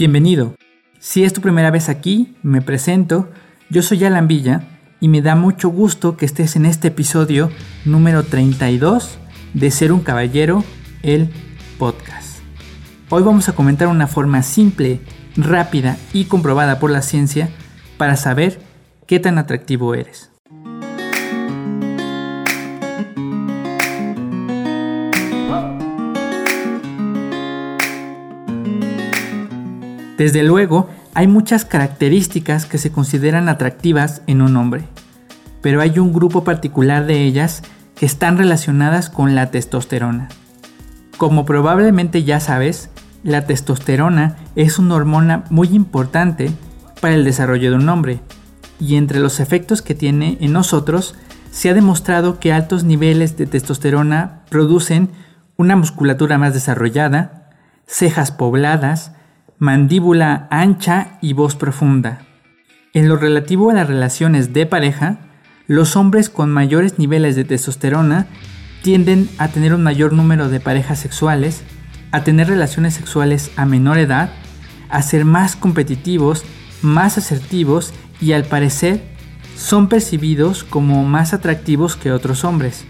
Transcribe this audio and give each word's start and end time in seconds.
Bienvenido. 0.00 0.54
Si 0.98 1.24
es 1.24 1.34
tu 1.34 1.42
primera 1.42 1.70
vez 1.70 1.90
aquí, 1.90 2.34
me 2.42 2.62
presento. 2.62 3.28
Yo 3.68 3.82
soy 3.82 4.02
Alan 4.02 4.28
Villa 4.28 4.62
y 4.98 5.08
me 5.08 5.20
da 5.20 5.34
mucho 5.34 5.68
gusto 5.68 6.16
que 6.16 6.24
estés 6.24 6.56
en 6.56 6.64
este 6.64 6.88
episodio 6.88 7.50
número 7.84 8.22
32 8.22 9.18
de 9.52 9.70
Ser 9.70 9.92
un 9.92 10.00
Caballero, 10.00 10.64
el 11.02 11.28
podcast. 11.78 12.38
Hoy 13.10 13.22
vamos 13.22 13.50
a 13.50 13.52
comentar 13.52 13.88
una 13.88 14.06
forma 14.06 14.42
simple, 14.42 15.02
rápida 15.36 15.98
y 16.14 16.24
comprobada 16.24 16.78
por 16.78 16.90
la 16.90 17.02
ciencia 17.02 17.50
para 17.98 18.16
saber 18.16 18.58
qué 19.06 19.20
tan 19.20 19.36
atractivo 19.36 19.94
eres. 19.94 20.29
Desde 30.20 30.42
luego, 30.42 30.90
hay 31.14 31.26
muchas 31.28 31.64
características 31.64 32.66
que 32.66 32.76
se 32.76 32.92
consideran 32.92 33.48
atractivas 33.48 34.20
en 34.26 34.42
un 34.42 34.54
hombre, 34.58 34.84
pero 35.62 35.80
hay 35.80 35.98
un 35.98 36.12
grupo 36.12 36.44
particular 36.44 37.06
de 37.06 37.22
ellas 37.22 37.62
que 37.94 38.04
están 38.04 38.36
relacionadas 38.36 39.08
con 39.08 39.34
la 39.34 39.50
testosterona. 39.50 40.28
Como 41.16 41.46
probablemente 41.46 42.22
ya 42.22 42.38
sabes, 42.38 42.90
la 43.22 43.46
testosterona 43.46 44.36
es 44.56 44.78
una 44.78 44.96
hormona 44.96 45.44
muy 45.48 45.68
importante 45.68 46.50
para 47.00 47.14
el 47.14 47.24
desarrollo 47.24 47.70
de 47.70 47.76
un 47.76 47.88
hombre, 47.88 48.20
y 48.78 48.96
entre 48.96 49.20
los 49.20 49.40
efectos 49.40 49.80
que 49.80 49.94
tiene 49.94 50.36
en 50.42 50.52
nosotros, 50.52 51.14
se 51.50 51.70
ha 51.70 51.72
demostrado 51.72 52.40
que 52.40 52.52
altos 52.52 52.84
niveles 52.84 53.38
de 53.38 53.46
testosterona 53.46 54.42
producen 54.50 55.08
una 55.56 55.76
musculatura 55.76 56.36
más 56.36 56.52
desarrollada, 56.52 57.48
cejas 57.86 58.32
pobladas, 58.32 59.12
mandíbula 59.60 60.48
ancha 60.50 61.18
y 61.20 61.34
voz 61.34 61.54
profunda. 61.54 62.22
En 62.94 63.08
lo 63.08 63.18
relativo 63.18 63.68
a 63.68 63.74
las 63.74 63.86
relaciones 63.86 64.54
de 64.54 64.64
pareja, 64.64 65.18
los 65.66 65.96
hombres 65.96 66.30
con 66.30 66.50
mayores 66.50 66.98
niveles 66.98 67.36
de 67.36 67.44
testosterona 67.44 68.26
tienden 68.82 69.28
a 69.36 69.48
tener 69.48 69.74
un 69.74 69.82
mayor 69.82 70.14
número 70.14 70.48
de 70.48 70.60
parejas 70.60 70.98
sexuales, 70.98 71.62
a 72.10 72.24
tener 72.24 72.48
relaciones 72.48 72.94
sexuales 72.94 73.50
a 73.56 73.66
menor 73.66 73.98
edad, 73.98 74.32
a 74.88 75.02
ser 75.02 75.26
más 75.26 75.56
competitivos, 75.56 76.42
más 76.80 77.18
asertivos 77.18 77.92
y 78.18 78.32
al 78.32 78.44
parecer 78.44 79.02
son 79.56 79.90
percibidos 79.90 80.64
como 80.64 81.04
más 81.04 81.34
atractivos 81.34 81.96
que 81.96 82.12
otros 82.12 82.44
hombres. 82.44 82.86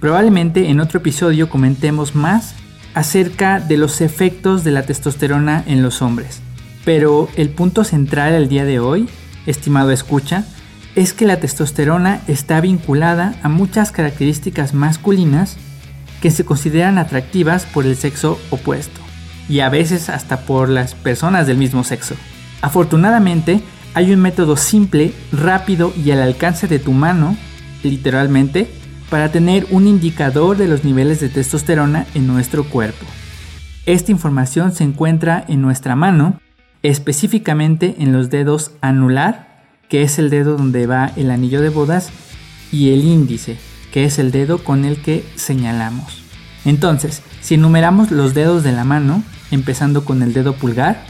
Probablemente 0.00 0.70
en 0.70 0.80
otro 0.80 1.00
episodio 1.00 1.50
comentemos 1.50 2.14
más 2.14 2.54
acerca 2.94 3.60
de 3.60 3.76
los 3.76 4.00
efectos 4.00 4.64
de 4.64 4.70
la 4.70 4.86
testosterona 4.86 5.62
en 5.66 5.82
los 5.82 6.00
hombres. 6.02 6.40
Pero 6.84 7.28
el 7.36 7.50
punto 7.50 7.84
central 7.84 8.34
al 8.34 8.48
día 8.48 8.64
de 8.64 8.78
hoy, 8.78 9.08
estimado 9.46 9.90
escucha, 9.90 10.44
es 10.94 11.12
que 11.12 11.26
la 11.26 11.40
testosterona 11.40 12.20
está 12.28 12.60
vinculada 12.60 13.34
a 13.42 13.48
muchas 13.48 13.90
características 13.90 14.74
masculinas 14.74 15.56
que 16.22 16.30
se 16.30 16.44
consideran 16.44 16.98
atractivas 16.98 17.66
por 17.66 17.84
el 17.84 17.96
sexo 17.96 18.38
opuesto 18.50 19.00
y 19.48 19.60
a 19.60 19.68
veces 19.68 20.08
hasta 20.08 20.40
por 20.42 20.68
las 20.68 20.94
personas 20.94 21.46
del 21.46 21.58
mismo 21.58 21.84
sexo. 21.84 22.14
Afortunadamente, 22.62 23.60
hay 23.94 24.12
un 24.12 24.20
método 24.20 24.56
simple, 24.56 25.12
rápido 25.32 25.92
y 26.02 26.10
al 26.12 26.22
alcance 26.22 26.66
de 26.66 26.78
tu 26.78 26.92
mano, 26.92 27.36
literalmente, 27.82 28.70
para 29.10 29.30
tener 29.30 29.66
un 29.70 29.86
indicador 29.86 30.56
de 30.56 30.68
los 30.68 30.84
niveles 30.84 31.20
de 31.20 31.28
testosterona 31.28 32.06
en 32.14 32.26
nuestro 32.26 32.64
cuerpo. 32.64 33.04
Esta 33.86 34.12
información 34.12 34.72
se 34.72 34.84
encuentra 34.84 35.44
en 35.46 35.60
nuestra 35.60 35.94
mano, 35.94 36.40
específicamente 36.82 37.96
en 37.98 38.12
los 38.12 38.30
dedos 38.30 38.72
anular, 38.80 39.62
que 39.88 40.02
es 40.02 40.18
el 40.18 40.30
dedo 40.30 40.56
donde 40.56 40.86
va 40.86 41.12
el 41.16 41.30
anillo 41.30 41.60
de 41.60 41.68
bodas, 41.68 42.10
y 42.72 42.90
el 42.92 43.04
índice, 43.04 43.56
que 43.92 44.04
es 44.04 44.18
el 44.18 44.32
dedo 44.32 44.58
con 44.58 44.84
el 44.84 45.00
que 45.00 45.24
señalamos. 45.36 46.24
Entonces, 46.64 47.22
si 47.40 47.54
enumeramos 47.54 48.10
los 48.10 48.34
dedos 48.34 48.64
de 48.64 48.72
la 48.72 48.84
mano, 48.84 49.22
empezando 49.50 50.04
con 50.04 50.22
el 50.22 50.32
dedo 50.32 50.54
pulgar, 50.54 51.04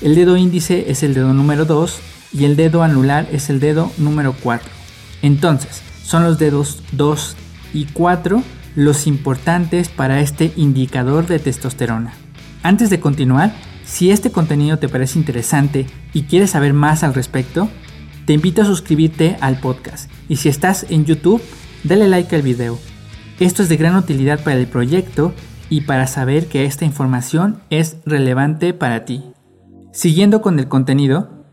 el 0.00 0.14
dedo 0.14 0.36
índice 0.36 0.90
es 0.90 1.02
el 1.02 1.14
dedo 1.14 1.34
número 1.34 1.64
2 1.64 1.98
y 2.32 2.44
el 2.44 2.56
dedo 2.56 2.82
anular 2.82 3.26
es 3.32 3.50
el 3.50 3.60
dedo 3.60 3.92
número 3.98 4.34
4. 4.42 4.68
Entonces, 5.22 5.82
son 6.04 6.22
los 6.22 6.38
dedos 6.38 6.82
2 6.92 7.36
y 7.72 7.86
4 7.86 8.42
los 8.76 9.06
importantes 9.06 9.88
para 9.88 10.20
este 10.20 10.52
indicador 10.56 11.26
de 11.26 11.38
testosterona. 11.38 12.12
Antes 12.62 12.90
de 12.90 13.00
continuar, 13.00 13.54
si 13.84 14.10
este 14.10 14.30
contenido 14.30 14.78
te 14.78 14.88
parece 14.88 15.18
interesante 15.18 15.86
y 16.12 16.24
quieres 16.24 16.50
saber 16.50 16.72
más 16.72 17.02
al 17.02 17.14
respecto, 17.14 17.68
te 18.26 18.32
invito 18.32 18.62
a 18.62 18.66
suscribirte 18.66 19.36
al 19.40 19.58
podcast 19.58 20.10
y 20.28 20.36
si 20.36 20.48
estás 20.48 20.86
en 20.88 21.04
YouTube, 21.04 21.42
dale 21.84 22.08
like 22.08 22.34
al 22.34 22.42
video. 22.42 22.78
Esto 23.40 23.62
es 23.62 23.68
de 23.68 23.76
gran 23.76 23.96
utilidad 23.96 24.42
para 24.42 24.56
el 24.56 24.66
proyecto 24.66 25.34
y 25.70 25.82
para 25.82 26.06
saber 26.06 26.46
que 26.46 26.64
esta 26.64 26.84
información 26.84 27.60
es 27.70 27.96
relevante 28.04 28.74
para 28.74 29.04
ti. 29.04 29.24
Siguiendo 29.92 30.40
con 30.40 30.58
el 30.58 30.68
contenido, 30.68 31.46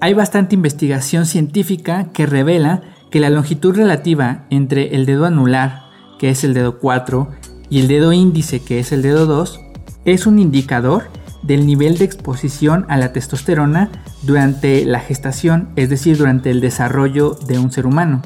hay 0.00 0.14
bastante 0.14 0.54
investigación 0.54 1.26
científica 1.26 2.10
que 2.12 2.26
revela 2.26 2.82
que 3.12 3.20
la 3.20 3.30
longitud 3.30 3.76
relativa 3.76 4.46
entre 4.48 4.96
el 4.96 5.04
dedo 5.04 5.26
anular, 5.26 5.82
que 6.18 6.30
es 6.30 6.44
el 6.44 6.54
dedo 6.54 6.78
4, 6.78 7.28
y 7.68 7.80
el 7.80 7.86
dedo 7.86 8.12
índice, 8.12 8.60
que 8.60 8.80
es 8.80 8.90
el 8.90 9.02
dedo 9.02 9.26
2, 9.26 9.60
es 10.06 10.26
un 10.26 10.38
indicador 10.38 11.04
del 11.42 11.66
nivel 11.66 11.98
de 11.98 12.06
exposición 12.06 12.86
a 12.88 12.96
la 12.96 13.12
testosterona 13.12 13.90
durante 14.22 14.86
la 14.86 14.98
gestación, 14.98 15.68
es 15.76 15.90
decir, 15.90 16.16
durante 16.16 16.50
el 16.50 16.62
desarrollo 16.62 17.36
de 17.46 17.58
un 17.58 17.70
ser 17.70 17.86
humano. 17.86 18.22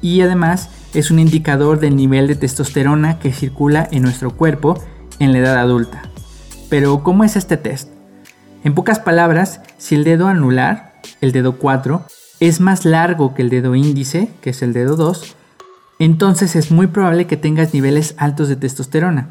Y 0.00 0.20
además 0.20 0.70
es 0.94 1.10
un 1.10 1.18
indicador 1.18 1.80
del 1.80 1.96
nivel 1.96 2.28
de 2.28 2.36
testosterona 2.36 3.18
que 3.18 3.32
circula 3.32 3.88
en 3.90 4.02
nuestro 4.02 4.36
cuerpo 4.36 4.80
en 5.18 5.32
la 5.32 5.38
edad 5.38 5.58
adulta. 5.58 6.02
Pero, 6.70 7.02
¿cómo 7.02 7.24
es 7.24 7.34
este 7.34 7.56
test? 7.56 7.90
En 8.62 8.74
pocas 8.74 9.00
palabras, 9.00 9.62
si 9.78 9.96
el 9.96 10.04
dedo 10.04 10.28
anular, 10.28 11.00
el 11.20 11.32
dedo 11.32 11.58
4, 11.58 12.04
es 12.40 12.60
más 12.60 12.84
largo 12.84 13.34
que 13.34 13.42
el 13.42 13.50
dedo 13.50 13.74
índice, 13.74 14.30
que 14.40 14.50
es 14.50 14.62
el 14.62 14.72
dedo 14.72 14.96
2, 14.96 15.36
entonces 15.98 16.56
es 16.56 16.70
muy 16.70 16.88
probable 16.88 17.26
que 17.26 17.36
tengas 17.36 17.72
niveles 17.72 18.14
altos 18.18 18.48
de 18.48 18.56
testosterona. 18.56 19.30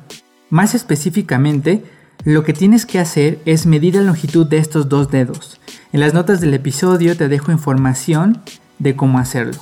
Más 0.50 0.74
específicamente, 0.74 1.84
lo 2.24 2.44
que 2.44 2.54
tienes 2.54 2.86
que 2.86 3.00
hacer 3.00 3.40
es 3.46 3.66
medir 3.66 3.96
la 3.96 4.02
longitud 4.02 4.48
de 4.48 4.58
estos 4.58 4.90
dos 4.90 5.12
dedos. 5.12 5.60
En 5.94 6.00
las 6.00 6.14
notas 6.14 6.42
del 6.42 6.54
episodio 6.54 7.16
te 7.16 7.28
dejo 7.28 7.52
información 7.52 8.42
de 8.80 8.96
cómo 8.96 9.20
hacerlo. 9.20 9.62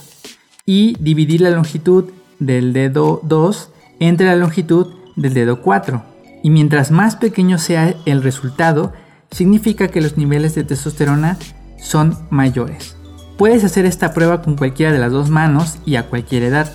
Y 0.66 0.96
dividir 1.00 1.42
la 1.42 1.50
longitud 1.50 2.06
del 2.40 2.72
dedo 2.72 3.20
2 3.24 3.70
entre 4.00 4.28
la 4.28 4.36
longitud 4.36 4.94
del 5.16 5.34
dedo 5.34 5.62
4. 5.62 6.04
Y 6.42 6.50
mientras 6.50 6.92
más 6.92 7.18
pequeño 7.18 7.58
sea 7.58 7.96
el 8.06 8.24
resultado, 8.24 8.94
significa 9.32 9.90
que 9.90 10.02
los 10.02 10.18
niveles 10.18 10.56
de 10.56 10.64
testosterona 10.64 11.38
son 11.78 12.18
mayores. 12.30 12.96
Puedes 13.38 13.64
hacer 13.64 13.86
esta 13.86 14.14
prueba 14.14 14.42
con 14.42 14.56
cualquiera 14.56 14.92
de 14.92 15.00
las 15.00 15.12
dos 15.12 15.30
manos 15.30 15.78
y 15.86 15.96
a 15.96 16.08
cualquier 16.08 16.44
edad. 16.44 16.72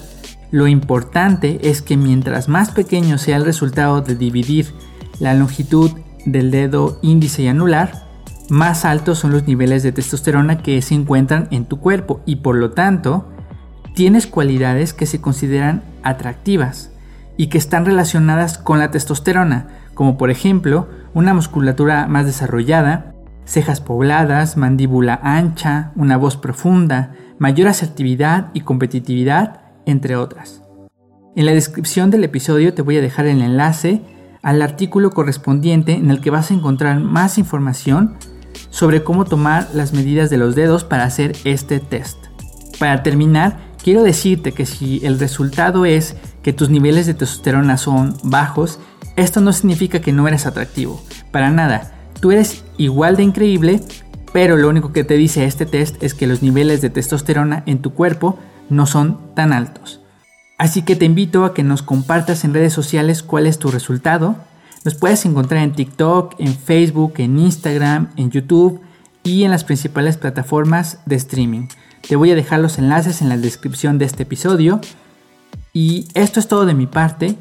Lo 0.50 0.66
importante 0.66 1.60
es 1.62 1.82
que 1.82 1.96
mientras 1.96 2.48
más 2.48 2.70
pequeño 2.70 3.18
sea 3.18 3.36
el 3.36 3.44
resultado 3.44 4.00
de 4.00 4.16
dividir 4.16 4.72
la 5.20 5.34
longitud 5.34 5.92
del 6.24 6.50
dedo 6.50 6.98
índice 7.02 7.42
y 7.42 7.48
anular, 7.48 8.08
más 8.48 8.84
altos 8.84 9.18
son 9.18 9.32
los 9.32 9.46
niveles 9.46 9.82
de 9.82 9.92
testosterona 9.92 10.62
que 10.62 10.80
se 10.82 10.94
encuentran 10.94 11.48
en 11.50 11.66
tu 11.66 11.80
cuerpo 11.80 12.22
y 12.24 12.36
por 12.36 12.56
lo 12.56 12.70
tanto 12.70 13.28
tienes 13.94 14.26
cualidades 14.26 14.94
que 14.94 15.06
se 15.06 15.20
consideran 15.20 15.82
atractivas 16.02 16.90
y 17.36 17.48
que 17.48 17.58
están 17.58 17.84
relacionadas 17.84 18.58
con 18.58 18.78
la 18.78 18.90
testosterona, 18.90 19.68
como 19.94 20.16
por 20.16 20.30
ejemplo 20.30 20.88
una 21.14 21.34
musculatura 21.34 22.06
más 22.08 22.24
desarrollada, 22.24 23.14
cejas 23.48 23.80
pobladas, 23.80 24.56
mandíbula 24.56 25.18
ancha, 25.22 25.92
una 25.96 26.18
voz 26.18 26.36
profunda, 26.36 27.14
mayor 27.38 27.68
asertividad 27.68 28.50
y 28.52 28.60
competitividad, 28.60 29.62
entre 29.86 30.16
otras. 30.16 30.62
En 31.34 31.46
la 31.46 31.52
descripción 31.52 32.10
del 32.10 32.24
episodio 32.24 32.74
te 32.74 32.82
voy 32.82 32.98
a 32.98 33.00
dejar 33.00 33.26
el 33.26 33.40
enlace 33.40 34.02
al 34.42 34.60
artículo 34.60 35.10
correspondiente 35.10 35.92
en 35.92 36.10
el 36.10 36.20
que 36.20 36.30
vas 36.30 36.50
a 36.50 36.54
encontrar 36.54 37.00
más 37.00 37.38
información 37.38 38.16
sobre 38.70 39.02
cómo 39.02 39.24
tomar 39.24 39.68
las 39.72 39.94
medidas 39.94 40.30
de 40.30 40.38
los 40.38 40.54
dedos 40.54 40.84
para 40.84 41.04
hacer 41.04 41.34
este 41.44 41.80
test. 41.80 42.18
Para 42.78 43.02
terminar, 43.02 43.58
quiero 43.82 44.02
decirte 44.02 44.52
que 44.52 44.66
si 44.66 45.04
el 45.06 45.18
resultado 45.18 45.86
es 45.86 46.16
que 46.42 46.52
tus 46.52 46.68
niveles 46.68 47.06
de 47.06 47.14
testosterona 47.14 47.78
son 47.78 48.14
bajos, 48.24 48.78
esto 49.16 49.40
no 49.40 49.52
significa 49.52 50.00
que 50.00 50.12
no 50.12 50.28
eres 50.28 50.44
atractivo. 50.44 51.02
Para 51.32 51.50
nada. 51.50 51.97
Tú 52.20 52.32
eres 52.32 52.64
igual 52.78 53.16
de 53.16 53.22
increíble, 53.22 53.80
pero 54.32 54.56
lo 54.56 54.68
único 54.68 54.92
que 54.92 55.04
te 55.04 55.14
dice 55.14 55.44
este 55.44 55.66
test 55.66 56.02
es 56.02 56.14
que 56.14 56.26
los 56.26 56.42
niveles 56.42 56.80
de 56.80 56.90
testosterona 56.90 57.62
en 57.66 57.80
tu 57.80 57.94
cuerpo 57.94 58.38
no 58.68 58.86
son 58.86 59.34
tan 59.34 59.52
altos. 59.52 60.00
Así 60.58 60.82
que 60.82 60.96
te 60.96 61.04
invito 61.04 61.44
a 61.44 61.54
que 61.54 61.62
nos 61.62 61.82
compartas 61.82 62.44
en 62.44 62.52
redes 62.52 62.72
sociales 62.72 63.22
cuál 63.22 63.46
es 63.46 63.60
tu 63.60 63.70
resultado. 63.70 64.36
Los 64.84 64.96
puedes 64.96 65.24
encontrar 65.24 65.62
en 65.62 65.72
TikTok, 65.72 66.34
en 66.38 66.54
Facebook, 66.54 67.14
en 67.18 67.38
Instagram, 67.38 68.10
en 68.16 68.30
YouTube 68.30 68.80
y 69.22 69.44
en 69.44 69.52
las 69.52 69.62
principales 69.62 70.16
plataformas 70.16 70.98
de 71.06 71.14
streaming. 71.14 71.68
Te 72.08 72.16
voy 72.16 72.32
a 72.32 72.34
dejar 72.34 72.58
los 72.58 72.78
enlaces 72.78 73.22
en 73.22 73.28
la 73.28 73.36
descripción 73.36 73.98
de 73.98 74.06
este 74.06 74.24
episodio. 74.24 74.80
Y 75.72 76.08
esto 76.14 76.40
es 76.40 76.48
todo 76.48 76.66
de 76.66 76.74
mi 76.74 76.88
parte. 76.88 77.36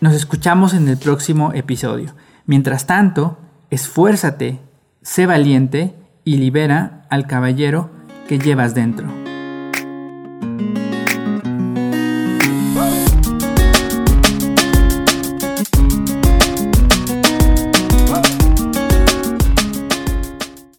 Nos 0.00 0.14
escuchamos 0.14 0.74
en 0.74 0.88
el 0.88 0.96
próximo 0.96 1.52
episodio. 1.52 2.14
Mientras 2.46 2.86
tanto, 2.86 3.38
esfuérzate, 3.70 4.60
sé 5.02 5.26
valiente 5.26 5.94
y 6.24 6.36
libera 6.36 7.06
al 7.10 7.26
caballero 7.26 7.90
que 8.28 8.38
llevas 8.38 8.74
dentro. 8.74 9.27